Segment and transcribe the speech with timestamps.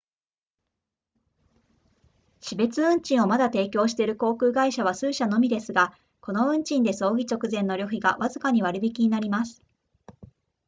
[2.39, 9.61] 死別運賃をまだ提供している航空会社は数社のみですがこの運賃で葬儀直前の旅費がわずかに割り引きになります